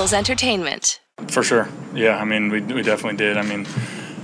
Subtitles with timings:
[0.00, 0.98] Eagles Entertainment.
[1.28, 1.68] For sure.
[1.92, 3.36] Yeah, I mean, we, we definitely did.
[3.36, 3.66] I mean,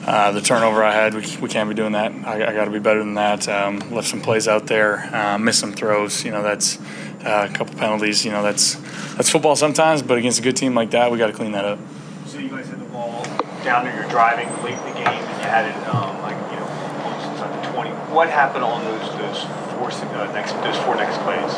[0.06, 2.12] uh, the turnover I had, we, we can't be doing that.
[2.26, 3.46] I, I got to be better than that.
[3.46, 6.24] Um, left some plays out there, uh, missed some throws.
[6.24, 6.78] You know, that's
[7.26, 8.24] uh, a couple penalties.
[8.24, 8.76] You know, that's
[9.16, 11.66] that's football sometimes, but against a good team like that, we got to clean that
[11.66, 11.78] up.
[12.24, 13.22] So you guys had the ball
[13.62, 16.58] down there, you're driving late in the game, and you had it um, like you
[16.58, 16.66] know
[17.04, 17.90] almost inside the 20.
[18.14, 19.42] What happened on those those
[19.74, 21.52] four uh, next those four next plays?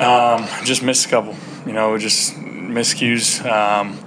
[0.00, 1.34] Um, just missed a couple.
[1.66, 2.36] You know, just
[2.68, 3.44] miscues.
[3.44, 3.98] Um,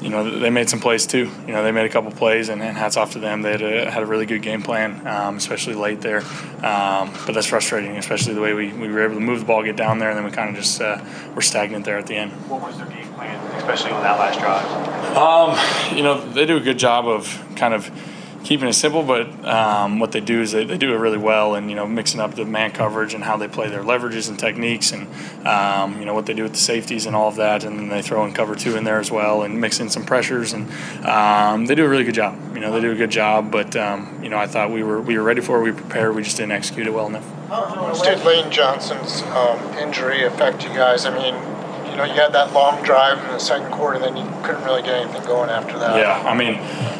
[0.00, 1.30] you know, they made some plays too.
[1.46, 3.42] You know, they made a couple plays, and, and hats off to them.
[3.42, 6.22] They had a, had a really good game plan, um, especially late there.
[6.64, 9.62] Um, but that's frustrating, especially the way we, we were able to move the ball,
[9.62, 11.02] get down there, and then we kind of just uh,
[11.36, 12.32] were stagnant there at the end.
[12.48, 15.16] What was their game plan, especially on that last drive?
[15.16, 17.88] Um, you know, they do a good job of kind of
[18.44, 21.54] keeping it simple, but um, what they do is they, they do it really well,
[21.54, 24.38] and you know, mixing up the man coverage and how they play their leverages and
[24.38, 25.06] techniques, and
[25.46, 27.88] um, you know what they do with the safeties and all of that, and then
[27.88, 30.70] they throw in cover two in there as well, and mix in some pressures, and
[31.06, 32.38] um, they do a really good job.
[32.54, 35.00] You know, they do a good job, but um, you know, I thought we were
[35.00, 37.26] we were ready for it, we prepared, we just didn't execute it well enough.
[38.02, 41.04] Did Lane Johnson's um, injury affect you guys?
[41.04, 41.34] I mean,
[41.92, 44.80] you know, you had that long drive in the second quarter, then you couldn't really
[44.80, 45.98] get anything going after that.
[45.98, 46.54] Yeah, I mean,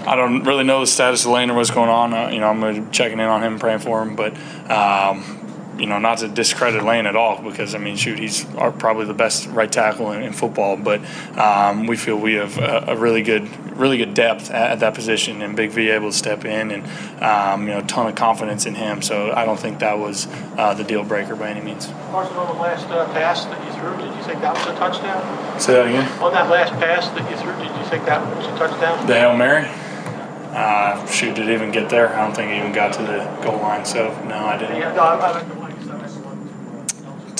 [0.07, 2.13] I don't really know the status of Lane or what's going on.
[2.13, 4.37] Uh, you know, I'm checking in on him, praying for him, but.
[4.71, 5.39] Um,
[5.79, 9.15] you know, not to discredit Lane at all, because I mean, shoot, he's probably the
[9.15, 10.77] best right tackle in, in football.
[10.77, 11.01] But
[11.39, 14.95] um, we feel we have a, a, really good, really good depth at, at, that
[14.95, 18.15] position, and Big V able to step in, and um, you know, a ton of
[18.15, 19.03] confidence in him.
[19.03, 21.87] So I don't think that was uh, the deal breaker by any means.
[21.87, 24.79] Carson, on the last uh, pass that you threw, did you think that was a
[24.79, 25.61] touchdown?
[25.61, 26.23] Say that again.
[26.23, 29.07] On that last pass that you threw, did you think that was a touchdown?
[29.07, 29.69] The hail mary.
[30.55, 32.15] Uh, shoot, did it even get there?
[32.15, 33.87] I don't think it even got to the goal line.
[33.87, 34.77] So no, I didn't.
[34.77, 35.72] Yeah, no, I, I,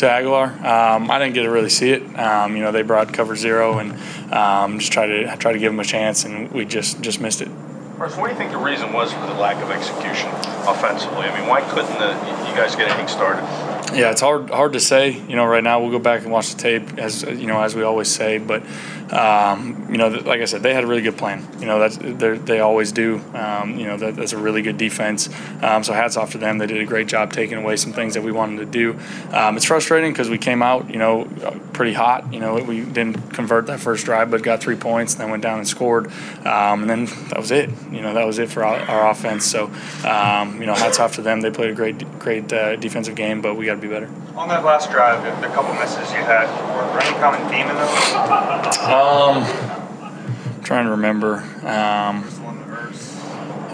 [0.03, 0.63] to Agholor.
[0.65, 2.19] Um, I didn't get to really see it.
[2.19, 3.93] Um, you know, they brought cover zero and
[4.33, 7.41] um, just try to try to give them a chance, and we just just missed
[7.41, 7.49] it.
[7.99, 10.29] First, what do you think the reason was for the lack of execution
[10.67, 11.27] offensively?
[11.27, 12.09] I mean, why couldn't the,
[12.49, 13.43] you guys get anything started?
[13.97, 15.11] Yeah, it's hard hard to say.
[15.11, 17.77] You know, right now we'll go back and watch the tape as you know as
[17.77, 18.39] we always say.
[18.39, 18.65] But
[19.13, 21.47] um, you know, like I said, they had a really good plan.
[21.61, 23.21] You know, that's they always do.
[23.35, 25.29] Um, you know, that, that's a really good defense.
[25.63, 26.59] Um, so hats off to them.
[26.59, 28.99] They did a great job taking away some things that we wanted to do.
[29.33, 31.25] Um, it's frustrating because we came out, you know,
[31.75, 32.33] pretty hot.
[32.33, 35.43] You know, we didn't convert that first drive, but got three points, and then went
[35.43, 36.07] down and scored,
[36.47, 37.71] um, and then that was it.
[37.91, 39.45] You know, that was it for our, our offense.
[39.45, 39.67] So
[40.07, 41.43] um, you know, hats off to them.
[41.43, 44.11] They played a great great uh, defensive game, but we got to be better.
[44.37, 47.77] On that last drive, the couple misses you had, were there any common theme in
[47.77, 48.79] those?
[49.03, 51.39] Um, I'm trying to remember.
[51.67, 52.25] Um,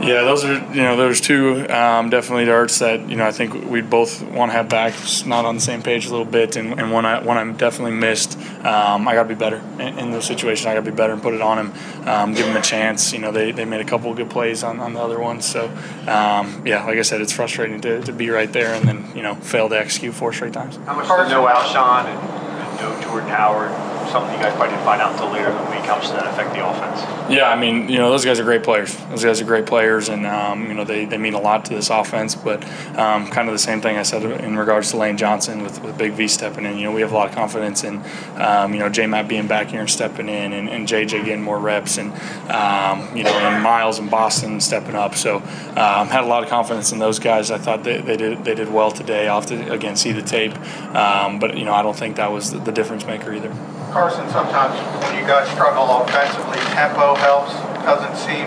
[0.00, 3.52] yeah, those are you know there's two um, definitely darts that you know I think
[3.68, 6.56] we both want to have back, just not on the same page a little bit,
[6.56, 8.38] and, and one I one I'm definitely missed.
[8.64, 10.64] Um, I got to be better in, in, those situations.
[10.66, 13.12] I got to be better and put it on him, um, give him a chance.
[13.12, 15.44] You know they, they made a couple of good plays on, on the other ones,
[15.44, 15.66] so
[16.06, 19.22] um, yeah, like I said, it's frustrating to, to be right there and then you
[19.22, 20.76] know fail to execute four straight times.
[20.86, 25.00] How much no Alshon and, and no Jordan Howard something you guys probably didn't find
[25.00, 25.84] out until later in the week.
[25.84, 27.00] How much does that affect the offense?
[27.30, 28.96] Yeah, I mean, you know, those guys are great players.
[29.08, 31.74] Those guys are great players, and um, you know, they, they mean a lot to
[31.74, 32.34] this offense.
[32.34, 32.64] But
[32.98, 35.98] um, kind of the same thing I said in regards to Lane Johnson with, with
[35.98, 36.78] Big V stepping in.
[36.78, 38.02] You know, we have a lot of confidence in,
[38.36, 41.42] um, you know, J Matt being back here and stepping in, and, and JJ getting
[41.42, 42.12] more reps, and
[42.50, 45.14] um, you know, and Miles and Boston stepping up.
[45.14, 47.50] So um, had a lot of confidence in those guys.
[47.50, 49.28] I thought they, they did they did well today.
[49.28, 50.56] I'll have to again see the tape,
[50.94, 53.54] um, but you know, I don't think that was the, the difference maker either.
[53.92, 56.58] Carson, sometimes when you guys struggle offensively.
[56.74, 57.52] Tempo helps.
[57.84, 58.46] Doesn't seem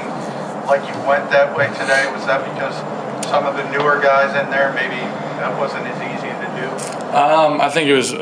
[0.68, 2.12] like you went that way today.
[2.14, 2.76] Was that because
[3.28, 5.02] some of the newer guys in there maybe
[5.42, 6.68] that wasn't as easy to do?
[7.18, 8.14] Um, I think it was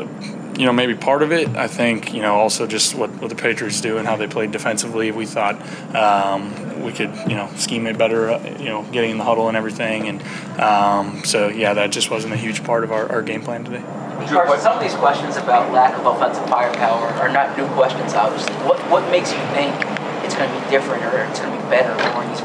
[0.60, 1.48] you know, maybe part of it.
[1.56, 4.50] I think, you know, also just what, what the Patriots do and how they played
[4.50, 5.10] defensively.
[5.10, 5.56] We thought
[5.94, 9.48] um, we could, you know, scheme it better, uh, you know, getting in the huddle
[9.48, 10.06] and everything.
[10.06, 13.64] And um, so, yeah, that just wasn't a huge part of our, our game plan
[13.64, 13.82] today.
[14.28, 18.54] Carson, some of these questions about lack of offensive firepower are not new questions, obviously.
[18.66, 19.74] What, what makes you think
[20.24, 22.42] it's going to be different or it's going to be better during these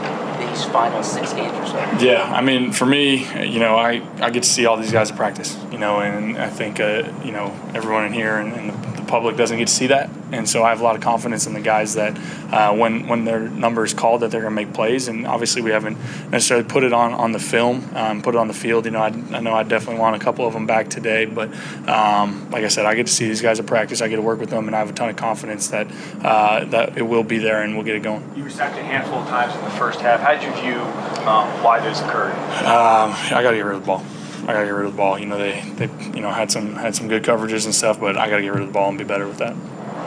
[0.56, 1.78] these final six games or so?
[2.00, 5.12] Yeah, I mean, for me, you know, I, I get to see all these guys
[5.12, 8.70] at practice, you know, and I think, uh, you know, everyone in here and, and
[8.70, 10.10] the, the, public doesn't get to see that.
[10.32, 12.18] And so I have a lot of confidence in the guys that
[12.52, 15.08] uh, when, when their number is called that they're going to make plays.
[15.08, 15.98] And obviously we haven't
[16.32, 18.86] necessarily put it on, on the film, um, put it on the field.
[18.86, 21.26] You know, I, I know I definitely want a couple of them back today.
[21.26, 21.54] But
[21.88, 24.02] um, like I said, I get to see these guys at practice.
[24.02, 25.88] I get to work with them, and I have a ton of confidence that,
[26.24, 28.24] uh, that it will be there and we'll get it going.
[28.36, 30.20] You were sacked a handful of times in the first half.
[30.20, 30.82] How did you view
[31.28, 32.34] um, why this occurred?
[32.66, 34.04] Um, I got to get rid of the ball.
[34.48, 35.18] I got to get rid of the ball.
[35.18, 38.18] You know, they, they you know had some had some good coverages and stuff, but
[38.18, 39.56] I got to get rid of the ball and be better with that.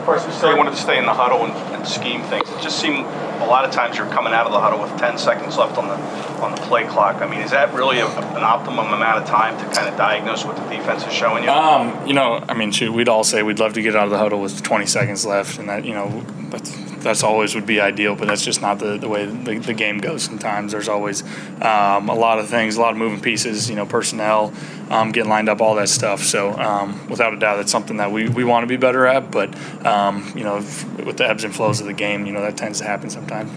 [0.05, 2.49] question, So you wanted to stay in the huddle and, and scheme things.
[2.49, 5.17] It just seemed a lot of times you're coming out of the huddle with 10
[5.17, 5.95] seconds left on the
[6.41, 7.21] on the play clock.
[7.21, 10.45] I mean, is that really a, an optimum amount of time to kind of diagnose
[10.45, 11.49] what the defense is showing you?
[11.49, 14.11] Um, you know, I mean, shoot, we'd all say we'd love to get out of
[14.11, 16.71] the huddle with 20 seconds left, and that, you know, that's,
[17.01, 19.99] that's always would be ideal, but that's just not the, the way the, the game
[19.99, 20.71] goes sometimes.
[20.71, 21.23] There's always
[21.61, 24.53] um, a lot of things, a lot of moving pieces, you know, personnel,
[24.89, 26.21] um, getting lined up, all that stuff.
[26.23, 29.31] So, um, without a doubt, that's something that we, we want to be better at,
[29.31, 29.55] but,
[29.85, 32.57] um, you know, f- with the ebbs and flows of the game, you know, that
[32.57, 33.51] tends to happen sometimes.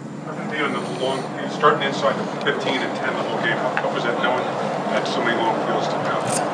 [0.53, 0.69] The
[1.01, 5.07] long, starting inside the 15 and 10 the whole game, how was that knowing that
[5.09, 6.13] so many long fields to go?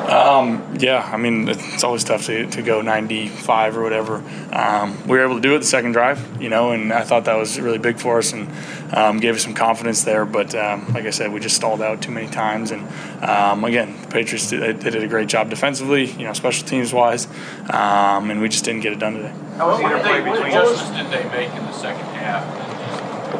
[0.09, 4.23] Um, yeah, I mean, it's always tough to, to go 95 or whatever.
[4.51, 7.25] Um, we were able to do it the second drive, you know, and I thought
[7.25, 8.49] that was really big for us and
[8.91, 10.25] um, gave us some confidence there.
[10.25, 12.71] But um, like I said, we just stalled out too many times.
[12.71, 12.87] And
[13.23, 16.91] um, again, the Patriots did, they did a great job defensively, you know, special teams
[16.91, 17.27] wise,
[17.69, 19.33] um, and we just didn't get it done today.
[19.57, 21.71] how was the What interplay did they- what between adjustments did they make in the
[21.73, 22.67] second half?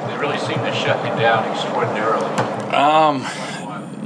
[0.07, 2.25] They really seemed to shut you down extraordinarily.
[2.75, 3.25] Um,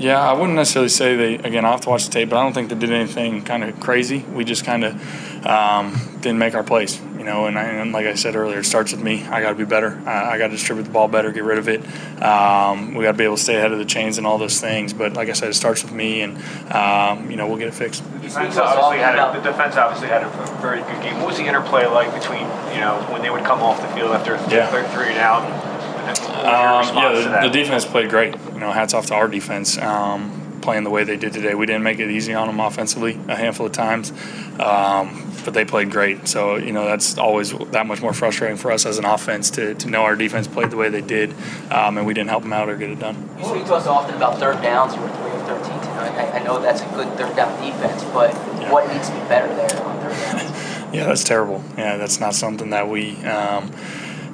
[0.03, 1.35] Yeah, I wouldn't necessarily say they.
[1.35, 3.63] Again, I have to watch the tape, but I don't think they did anything kind
[3.63, 4.19] of crazy.
[4.33, 7.45] We just kind of um, didn't make our plays, you know.
[7.45, 9.23] And, I, and like I said earlier, it starts with me.
[9.23, 9.97] I got to be better.
[10.05, 11.79] I, I got to distribute the ball better, get rid of it.
[12.21, 14.59] Um, we got to be able to stay ahead of the chains and all those
[14.59, 14.91] things.
[14.91, 16.35] But like I said, it starts with me, and
[16.73, 18.03] um, you know we'll get it fixed.
[18.03, 20.29] The defense obviously had a, the defense obviously had a
[20.61, 21.15] very good game.
[21.19, 22.41] What was the interplay like between
[22.73, 24.67] you know when they would come off the field after Yeah.
[24.69, 25.72] third three and out?
[26.19, 28.35] And what was your Um, yeah, the, the defense played great.
[28.53, 29.77] You know, hats off to our defense.
[29.77, 33.19] Um, playing the way they did today, we didn't make it easy on them offensively
[33.27, 34.13] a handful of times,
[34.61, 36.25] um, but they played great.
[36.27, 39.73] So you know that's always that much more frustrating for us as an offense to,
[39.75, 41.33] to know our defense played the way they did,
[41.69, 43.29] um, and we didn't help them out or get it done.
[43.39, 44.95] You speak to us often about third downs.
[44.95, 46.11] You were three of 13 tonight.
[46.33, 48.71] I, I know that's a good third down defense, but Yeah.
[48.71, 50.69] what needs to be better there on third downs?
[50.93, 51.63] Yeah, that's terrible.
[51.75, 53.15] Yeah, that's not something that we.
[53.25, 53.71] Um,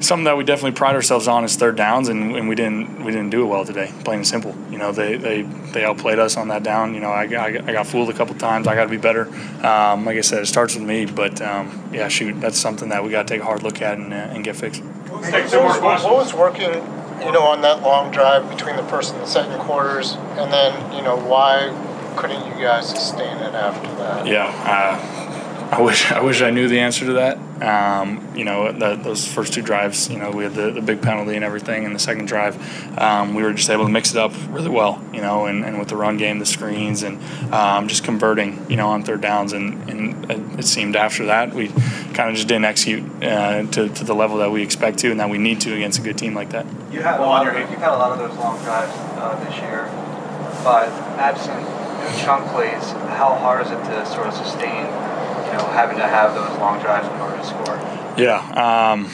[0.01, 3.11] Something that we definitely pride ourselves on is third downs, and, and we didn't we
[3.11, 3.91] didn't do it well today.
[4.05, 4.55] Plain and simple.
[4.71, 6.93] You know, they they, they outplayed us on that down.
[6.93, 8.65] You know, I, I, I got fooled a couple times.
[8.65, 9.27] I got to be better.
[9.65, 13.03] Um, like I said, it starts with me, but um, yeah, shoot, that's something that
[13.03, 14.81] we got to take a hard look at and, uh, and get fixed.
[14.83, 16.73] What was, what was working,
[17.25, 20.95] you know, on that long drive between the first and the second quarters, and then,
[20.95, 21.75] you know, why
[22.15, 24.25] couldn't you guys sustain it after that?
[24.25, 25.28] Yeah, uh,
[25.71, 27.37] I wish I wish I knew the answer to that.
[27.61, 31.01] Um, you know, the, those first two drives, you know, we had the, the big
[31.01, 31.85] penalty and everything.
[31.85, 32.57] And the second drive,
[32.97, 35.77] um, we were just able to mix it up really well, you know, and, and
[35.77, 37.21] with the run game, the screens, and
[37.53, 39.53] um, just converting, you know, on third downs.
[39.53, 41.67] And, and it, seemed after that we
[42.13, 45.19] kind of just didn't execute uh, to, to the level that we expect to and
[45.19, 46.65] that we need to against a good team like that.
[46.91, 49.85] You had of, you've had a lot of those long drives uh, this year,
[50.63, 51.65] but absent
[52.17, 54.85] chunk plays, how hard is it to sort of sustain,
[55.59, 57.75] know, having to have those long drives in order to score?
[58.17, 58.91] Yeah.
[58.91, 59.09] Um,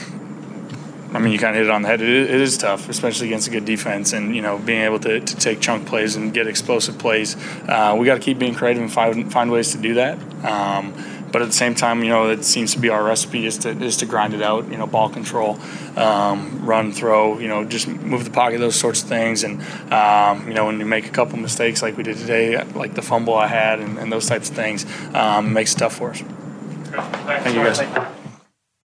[1.12, 2.02] I mean, you kind of hit it on the head.
[2.02, 4.98] It is, it is tough, especially against a good defense, and you know, being able
[5.00, 7.36] to, to take chunk plays and get explosive plays.
[7.68, 10.18] Uh, we got to keep being creative and find find ways to do that.
[10.44, 10.92] Um,
[11.36, 13.68] but at the same time, you know, it seems to be our recipe is to
[13.68, 14.70] is to grind it out.
[14.70, 15.58] You know, ball control,
[15.94, 17.38] um, run, throw.
[17.38, 19.44] You know, just move the pocket, those sorts of things.
[19.44, 19.60] And
[19.92, 23.02] um, you know, when you make a couple mistakes like we did today, like the
[23.02, 26.08] fumble I had, and, and those types of things, um, it makes it tough for
[26.08, 26.22] us.
[26.22, 28.14] Thank you guys.